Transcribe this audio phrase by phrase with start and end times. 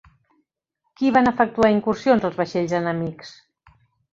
[1.01, 3.37] Qui van efectuar incursions als vaixells enemics?